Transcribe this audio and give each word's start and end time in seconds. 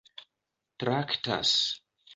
traktas 0.79 1.53